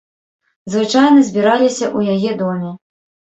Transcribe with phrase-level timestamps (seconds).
[0.75, 2.73] Звычайна збіраліся ў яе доме.